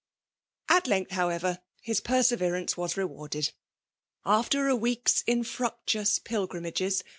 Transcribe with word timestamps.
At 0.67 0.87
length, 0.87 1.11
however, 1.11 1.59
his 1.79 2.01
perseveranoe 2.01 2.75
was 2.75 2.97
rewarded. 2.97 3.51
After 4.25 4.67
a 4.67 4.75
week's 4.75 5.23
infiructiaous 5.27 6.17
pil 6.17 6.47
grimages. 6.47 7.03